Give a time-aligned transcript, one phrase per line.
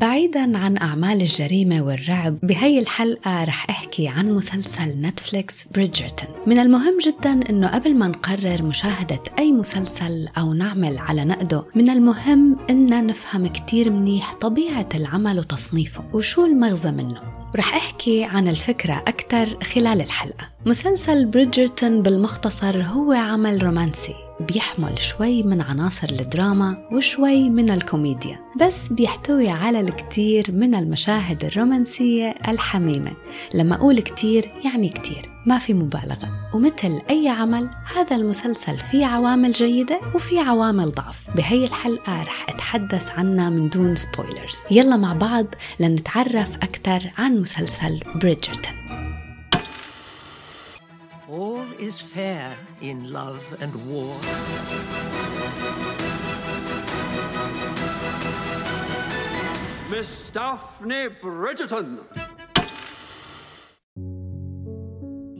[0.00, 6.98] بعيدا عن أعمال الجريمة والرعب بهي الحلقة رح أحكي عن مسلسل نتفليكس بريدجرتون من المهم
[6.98, 13.06] جدا أنه قبل ما نقرر مشاهدة أي مسلسل أو نعمل على نقده من المهم أن
[13.06, 17.22] نفهم كتير منيح طبيعة العمل وتصنيفه وشو المغزى منه.
[17.56, 20.48] رح أحكي عن الفكرة أكثر خلال الحلقة.
[20.66, 24.29] مسلسل بريدجرتون بالمختصر هو عمل رومانسي.
[24.40, 32.34] بيحمل شوي من عناصر الدراما وشوي من الكوميديا بس بيحتوي على الكثير من المشاهد الرومانسية
[32.48, 33.12] الحميمة.
[33.54, 36.50] لما أقول كتير يعني كتير ما في مبالغة.
[36.54, 41.36] ومثل أي عمل هذا المسلسل فيه عوامل جيدة وفي عوامل ضعف.
[41.36, 45.46] بهي الحلقة رح أتحدث عنها من دون سبويلرز يلا مع بعض
[45.80, 48.79] لنتعرف أكثر عن مسلسل بريدجرتون.
[51.32, 54.16] All is fair in love and war.
[59.90, 61.98] Miss Daphne Bridgerton.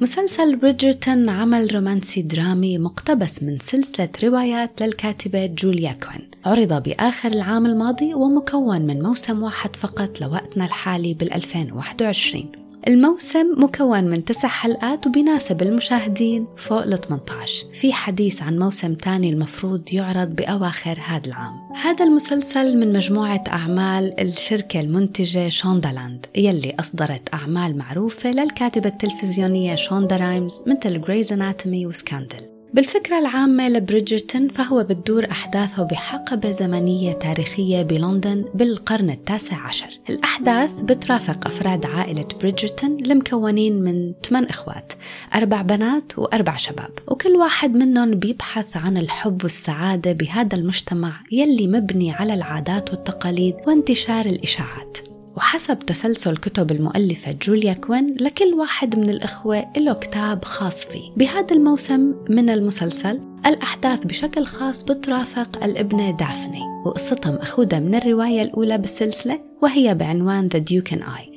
[0.01, 7.67] مسلسل بريدجرتون عمل رومانسي درامي مقتبس من سلسلة روايات للكاتبة جوليا كوين عرض بآخر العام
[7.67, 15.07] الماضي ومكون من موسم واحد فقط لوقتنا الحالي بال 2021 الموسم مكون من تسع حلقات
[15.07, 21.73] وبيناسب المشاهدين فوق ال 18 في حديث عن موسم تاني المفروض يعرض بأواخر هذا العام.
[21.77, 30.17] هذا المسلسل من مجموعة أعمال الشركة المنتجة شوندالاند يلي أصدرت أعمال معروفة للكاتبة التلفزيونية شوندا
[30.17, 38.45] رايمز مثل جريز أناتومي وسكاندل بالفكرة العامة لبريدجرتون فهو بتدور أحداثه بحقبة زمنية تاريخية بلندن
[38.55, 39.87] بالقرن التاسع عشر.
[40.11, 44.93] الأحداث بترافق أفراد عائلة بريدجرتون المكونين من ثمان إخوات
[45.35, 52.13] أربع بنات وأربع شباب وكل واحد منهم بيبحث عن الحب والسعادة بهذا المجتمع يلي مبني
[52.13, 55.10] على العادات والتقاليد وانتشار الإشاعات.
[55.41, 61.11] وحسب تسلسل كتب المؤلفة جوليا كوين لكل واحد من الإخوة له كتاب خاص فيه.
[61.17, 68.79] بهذا الموسم من المسلسل الأحداث بشكل خاص بترافق الابنة دافني وقصتها مأخوذة من الرواية الأولى
[68.79, 71.31] بالسلسلة وهي بعنوان The Duke and I.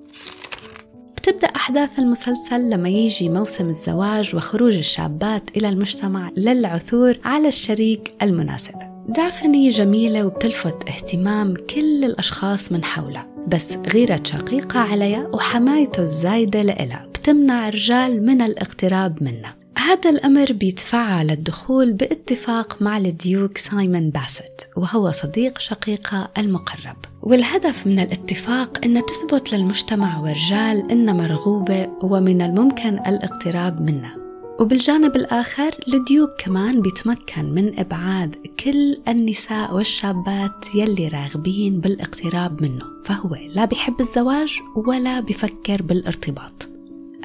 [1.17, 8.92] بتبدأ أحداث المسلسل لما يجي موسم الزواج وخروج الشابات إلى المجتمع للعثور على الشريك المناسب.
[9.09, 13.27] دافني جميلة وبتلفت اهتمام كل الأشخاص من حولها.
[13.47, 17.05] بس غيرة شقيقة عليها وحمايته الزايدة لإلها.
[17.13, 19.55] بتمنع الرجال من الاقتراب منها.
[19.77, 26.97] هذا الأمر بيدفعها للدخول باتفاق مع ال duke سايمون باسيت وهو صديق شقيقها المقرب.
[27.21, 34.22] والهدف من الاتفاق أن تثبت للمجتمع والرجال أن مرغوبة ومن الممكن الاقتراب منها.
[34.59, 43.35] وبالجانب الآخر الديوك كمان بيتمكن من إبعاد كل النساء والشابات يلي راغبين بالاقتراب منه فهو
[43.35, 46.69] لا بيحب الزواج ولا بفكر بالارتباط.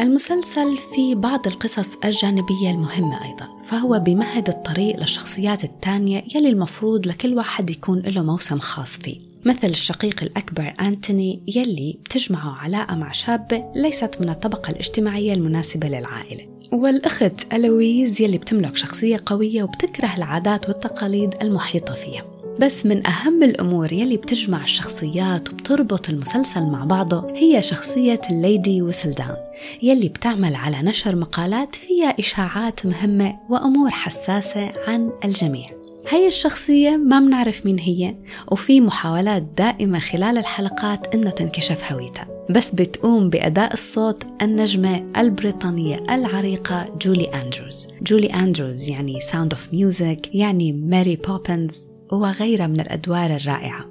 [0.00, 7.34] المسلسل فيه بعض القصص الجانبية المهمة أيضا فهو بيمهد الطريق للشخصيات التانية يلي المفروض لكل
[7.34, 9.27] واحد يكون له موسم خاص فيه.
[9.48, 16.46] مثل الشقيق الأكبر أنتوني يلي بتجمعه علاقة مع شابة ليست من الطبقة الاجتماعية المناسبة للعائلة.
[16.72, 22.24] والأخت ألويز يلي بتملك شخصية قوية وبتكره العادات والتقاليد المحيطة فيها.
[22.60, 28.82] بس من أهم الأمور يلي بتجمع الشخصيات وبتربط المسلسل مع بعضه هي شخصية ال Lady
[28.82, 29.36] ويسلداون
[29.82, 35.77] يلي بتعمل على نشر مقالات فيها إشاعات مهمة وأمور حساسة عن الجميع.
[36.10, 38.14] هي الشخصية ما بنعرف مين هي
[38.52, 42.46] وفي محاولات دائمة خلال الحلقات إنه تنكشف هويتها.
[42.50, 47.88] بس بتقوم بأداء الصوت النجمة البريطانية العريقة جولي أندروز.
[48.02, 53.84] جولي أندروز يعني Sound of Music يعني Mary Poppins وغيرها من الأدوار الرائعة.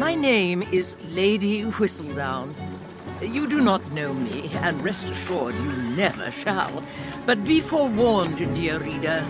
[0.00, 2.67] My name is Lady Whistledown.
[3.20, 6.84] You do not know me, and rest assured you never shall.
[7.26, 9.24] But be forewarned, dear reader,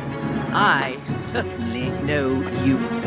[0.53, 2.29] I certainly know
[2.65, 2.98] you.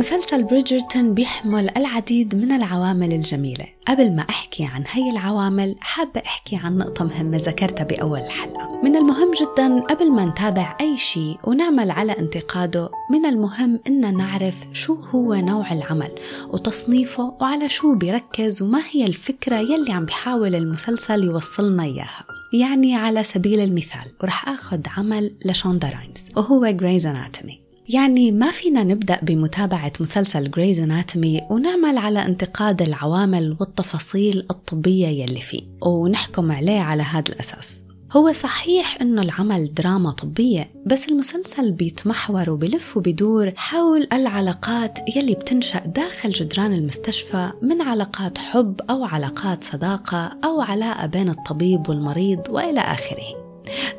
[0.00, 3.66] مسلسل بريدجرتون بيحمل العديد من العوامل الجميلة.
[3.88, 8.96] قبل ما أحكي عن هي العوامل حابة أحكي عن نقطة مهمة ذكرتها بأول الحلقة من
[8.96, 14.94] المهم جدا قبل ما نتابع أي شيء ونعمل على انتقاده من المهم إن نعرف شو
[14.94, 16.10] هو نوع العمل
[16.48, 22.24] وتصنيفه وعلى شو بيركز وما هي الفكرة يلي عم بيحاول المسلسل يوصلنا إياها.
[22.52, 28.84] يعني على سبيل المثال ورح أخذ عمل لشوندا رايمز وهو جريز أناتومي يعني ما فينا
[28.84, 36.80] نبدأ بمتابعة مسلسل جريز أناتومي ونعمل على انتقاد العوامل والتفاصيل الطبية يلي فيه ونحكم عليه
[36.80, 37.82] على هذا الأساس.
[38.12, 45.78] هو صحيح إنه العمل دراما طبية بس المسلسل بيتمحور وبلف وبيدور حول العلاقات يلي بتنشأ
[45.78, 52.80] داخل جدران المستشفى من علاقات حب أو علاقات صداقة أو علاقة بين الطبيب والمريض وإلى
[52.80, 53.49] آخره.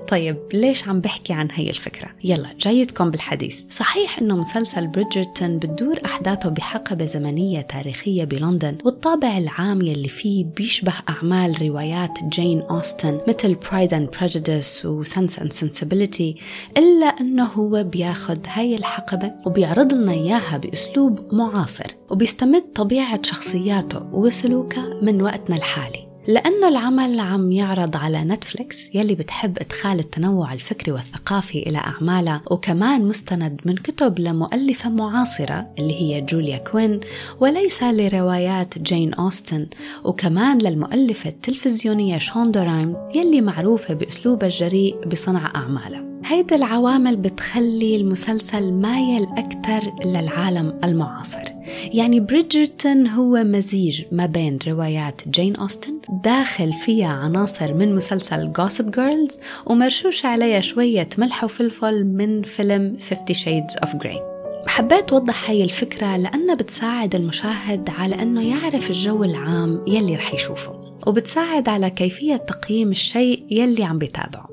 [0.07, 5.99] طيب ليش عم بحكي عن هي الفكرة؟ يلا جايتكم بالحديث صحيح إنه مسلسل بريدجرتون بتدور
[6.05, 13.55] أحداثه بحقبة زمنية تاريخية بلندن والطابع العام يلي فيه بيشبه أعمال روايات جين أوستن مثل
[13.55, 16.35] Pride and Prejudice و Sense and Sensibility
[16.77, 24.99] إلا إنه هو بياخد هاي الحقبة وبيعرض لنا إياها بأسلوب معاصر وبيستمد طبيعة شخصياته وسلوكه
[25.01, 31.59] من وقتنا الحالي لأنه العمل عم يعرض على نتفليكس يلي بتحب إدخال التنوع الفكري والثقافي
[31.59, 36.99] إلى أعمالها وكمان مستند من كتب لمؤلفة معاصرة اللي هي جوليا كوين
[37.39, 39.67] وليس لروايات جين أوستن
[40.05, 48.73] وكمان للمؤلفة التلفزيونية شوندا رايمز يلي معروفة بأسلوبها الجريء بصنع أعمالها هيدي العوامل بتخلي المسلسل
[48.73, 51.60] مايل أكثر للعالم المعاصر.
[51.93, 58.95] يعني بريدجرتون هو مزيج ما بين روايات جين أوستن داخل فيها عناصر من مسلسل Gossip
[58.95, 64.19] Girls ومرشوش عليها شوية ملح وفلفل من فيلم Fifty Shades of Grey.
[64.67, 70.81] حبيت أوضح هاي الفكرة لأنها بتساعد المشاهد على أنه يعرف الجو العام يلي رح يشوفه
[71.07, 74.49] وبتساعد على كيفية تقييم الشيء يلي عم بيتابعه.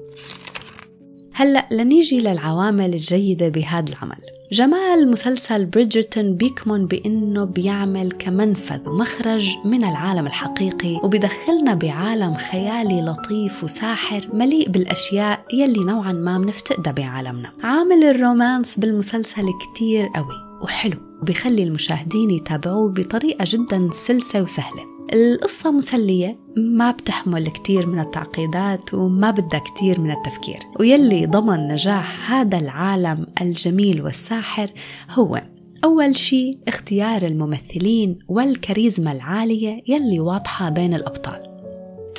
[1.32, 4.37] هلأ لنيجي للعوامل الجيدة بهذا العمل.
[4.52, 13.64] جمال مسلسل بريدجرتون بيكمن بأنه بيعمل كمنفذ ومخرج من العالم الحقيقي وبدخلنا بعالم خيالي لطيف
[13.64, 17.52] وساحر مليء بالأشياء يلي نوعا ما بنفتقدها بعالمنا.
[17.62, 24.97] عامل الرومانس بالمسلسل كتير قوي وحلو وبيخلي المشاهدين يتابعوه بطريقة جدا سلسة وسهلة.
[25.12, 30.58] القصة مسلية ما بتحمل كتير من التعقيدات وما بدها كتير من التفكير.
[30.80, 34.70] ويلي ضمن نجاح هذا العالم الجميل والساحر
[35.10, 35.42] هو
[35.84, 41.48] أول شيء اختيار الممثلين والكاريزما العالية يلي واضحة بين الأبطال.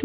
[0.00, 0.04] 98%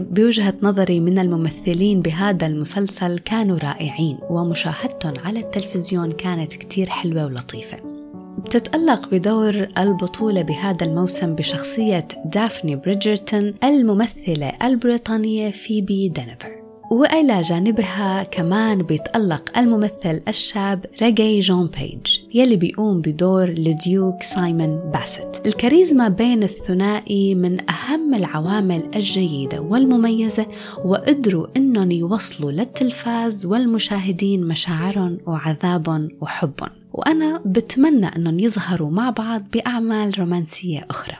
[0.00, 7.95] بوجهة نظري من الممثلين بهذا المسلسل كانوا رائعين ومشاهدتهم على التلفزيون كانت كتير حلوة ولطيفة.
[8.38, 16.56] بتتألق بدور البطولة بهذا الموسم بشخصية دافني بريدجرتون الممثلة البريطانية فيبي دينيفور.
[16.90, 24.90] وإلى جانبها كمان بيتألق الممثل الشاب ريجي جون بيج يلي بيقوم بدور ل duke سايمون
[24.94, 25.46] باسيت.
[25.46, 30.46] الكاريزما بين الثنائي من أهم العوامل الجيدة والمميزة
[30.84, 36.70] وقدروا أنهم يوصلوا للتلفاز والمشاهدين مشاعرهم وعذابهم وحبهم.
[36.96, 41.16] وأنا بتمنى أنهم يظهروا مع بعض بأعمال رومانسية أخرى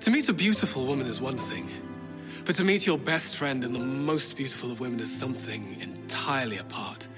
[0.00, 1.68] To meet a beautiful woman is one thing,
[2.44, 6.58] but to meet your best friend and the most beautiful of women is something entirely
[6.58, 7.08] apart.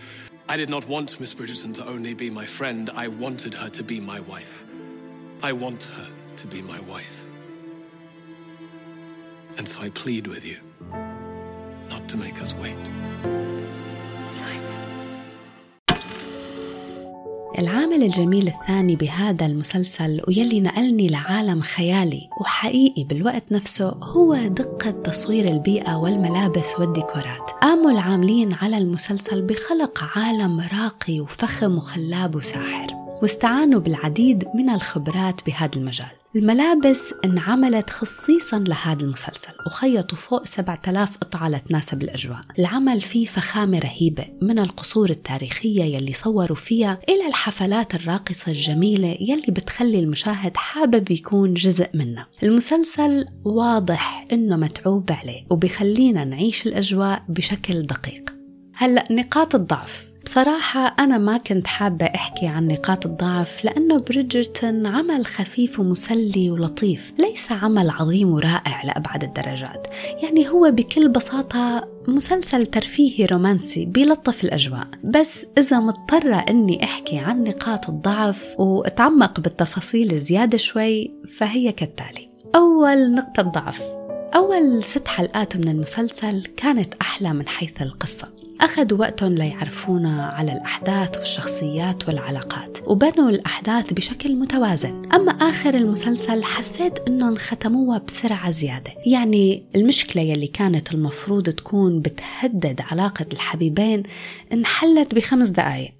[0.48, 3.82] I did not want Miss Bridgerton to only be my friend, I wanted her to
[3.82, 4.64] be my wife.
[5.42, 7.26] I want her to be my wife.
[9.58, 10.58] And so I plead with you
[11.90, 12.82] not to make us wait.
[17.58, 25.48] العامل الجميل الثاني بهذا المسلسل ويلي نقلني لعالم خيالي وحقيقي بالوقت نفسه هو دقة تصوير
[25.48, 27.50] البيئة والملابس والديكورات.
[27.62, 32.86] قاموا العاملين على المسلسل بخلق عالم راقي وفخم وخلاب وساحر
[33.22, 36.06] واستعانوا بالعديد من الخبرات بهذا المجال.
[36.38, 42.40] الملابس انعملت خصيصا لهذا المسلسل وخيطوا فوق 7000 قطعة لتناسب الأجواء.
[42.58, 49.46] العمل فيه فخامة رهيبة من القصور التاريخية يلي صوروا فيها إلى الحفلات الراقصة الجميلة يلي
[49.48, 52.26] بتخلي المشاهد حابب يكون جزء منها.
[52.42, 58.34] المسلسل واضح إنه متعوب عليه وبيخلينا نعيش الأجواء بشكل دقيق.
[58.74, 60.07] هلأ نقاط الضعف.
[60.28, 67.12] بصراحة أنا ما كنت حابة أحكي عن نقاط الضعف لأنه بريدجرتون عمل خفيف ومسلي ولطيف
[67.18, 69.86] ليس عمل عظيم ورائع لأبعد الدرجات.
[70.22, 74.88] يعني هو بكل بساطة مسلسل ترفيهي رومانسي بيلطف الأجواء.
[75.04, 82.30] بس إذا مضطرة أني أحكي عن نقاط الضعف وأتعمق بالتفاصيل زيادة شوي فهي كالتالي.
[82.54, 83.82] أول نقطة ضعف.
[84.34, 88.37] أول ست حلقات من المسلسل كانت أحلى من حيث القصة.
[88.60, 95.02] أخذوا وقتهم ليعرفونا على الأحداث والشخصيات والعلاقات وبنوا الأحداث بشكل متوازن.
[95.14, 98.92] أما آخر المسلسل حسيت أنهم ختموها بسرعة زيادة.
[99.06, 104.02] يعني المشكلة يلي كانت المفروض تكون بتهدد علاقة الحبيبين
[104.52, 105.97] انحلت بخمس دقايق.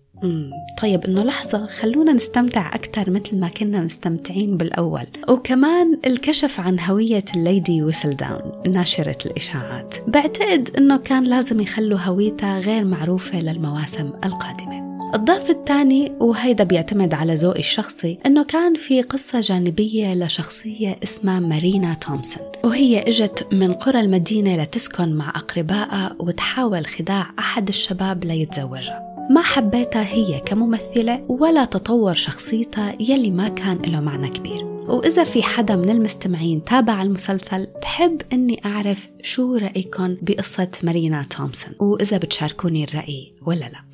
[0.83, 5.07] طيب إنه لحظة خلونا نستمتع أكثر مثل ما كنا مستمتعين بالأول.
[5.29, 9.95] وكمان الكشف عن هوية الليدي ويسل داون ناشرة الإشاعات.
[10.07, 14.89] بعتقد إنه كان لازم يخلوا هويتها غير معروفة للمواسم القادمة.
[15.15, 21.95] الضعف الثاني وهيدا بيعتمد على ذوقي الشخصي إنه كان في قصة جانبية لشخصية اسمها مارينا
[21.95, 22.43] تومسون.
[22.65, 29.08] وهي إجت من قرى المدينة لتسكن مع أقربائها وتحاول خداع أحد الشباب ليتزوجها.
[29.31, 34.65] ما حبيتها هي كممثلة ولا تطور شخصيتها يلي ما كان له معنى كبير.
[34.65, 41.75] وإذا في حدا من المستمعين تابع المسلسل بحب إني أعرف شو رأيكم بقصة مارينا تومسون
[41.81, 43.85] وإذا بتشاركوني الرأي ولا لا.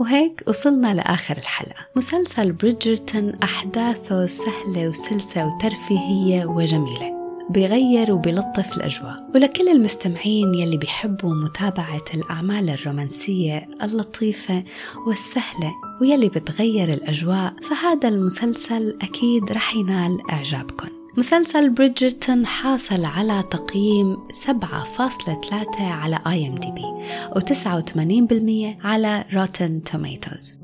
[0.00, 1.86] وهيك وصلنا لآخر الحلقة.
[1.96, 7.21] مسلسل بريدجرتون أحداثه سهلة وسلسة وترفيهية وجميلة.
[7.52, 9.30] بيغير وبيلطف الأجواء.
[9.34, 14.64] ولكل المستمعين يلي بيحبوا متابعة الأعمال الرومانسية اللطيفة
[15.06, 24.16] والسهلة ويلي بتغير الأجواء فهذا المسلسل أكيد رح ينال إعجابكم مسلسل بريدجرتون حاصل على تقييم
[24.32, 26.84] 7.3 على IMDb
[27.34, 30.61] و89% على Rotten Tomatoes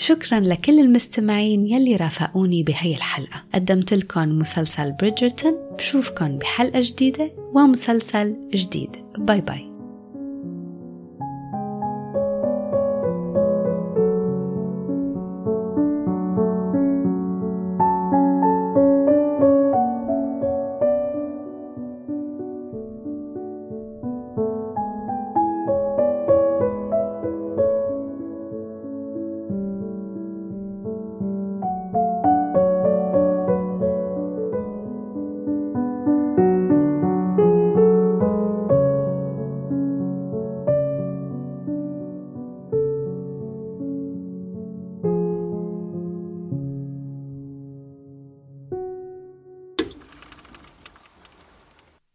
[0.00, 3.44] شكرا لكل المستمعين يلي رافقوني بهي الحلقة.
[3.54, 8.96] قدمت لكم مسلسل بريدجرتون بشوفكن بحلقة جديدة ومسلسل جديد.
[9.18, 9.69] bye bye.